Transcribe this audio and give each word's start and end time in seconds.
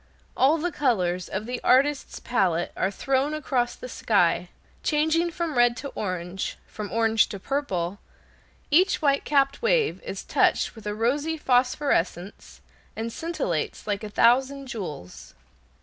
All 0.35 0.57
the 0.57 0.71
colors 0.71 1.29
of 1.29 1.45
the 1.45 1.61
artist's 1.63 2.19
palette 2.19 2.71
are 2.75 2.89
thrown 2.89 3.35
across 3.35 3.75
the 3.75 3.87
sky, 3.87 4.49
changing 4.81 5.29
from 5.29 5.59
red 5.59 5.77
to 5.77 5.89
orange, 5.89 6.57
from 6.65 6.91
orange 6.91 7.27
to 7.29 7.39
purple; 7.39 7.99
each 8.71 8.99
white 9.03 9.25
capped 9.25 9.61
wave 9.61 10.01
is 10.03 10.23
touched 10.23 10.73
with 10.73 10.87
a 10.87 10.95
rosy 10.95 11.37
phosphorescence, 11.37 12.61
and 12.95 13.13
scintillates 13.13 13.85
like 13.85 14.03
a 14.03 14.09
thousand 14.09 14.65
jewels. 14.65 15.35